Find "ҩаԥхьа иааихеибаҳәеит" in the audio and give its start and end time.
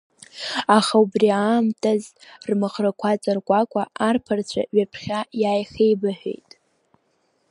4.75-6.49